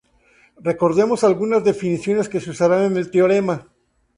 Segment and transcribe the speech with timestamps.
[0.69, 3.67] Recordemos algunas definiciones que se usarán en el teorema.